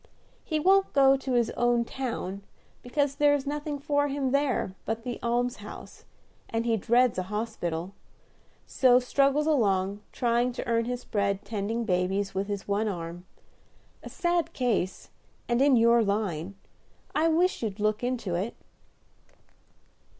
[0.43, 2.41] He won't go to his own town,
[2.81, 6.05] because there is nothing for him there but the almshouse,
[6.49, 7.93] and he dreads a hospital;
[8.65, 13.27] so struggles along, trying to earn his bread tending babies with his one arm.
[14.01, 15.11] A sad case,
[15.47, 16.55] and in your line;
[17.13, 18.55] I wish you'd look into it."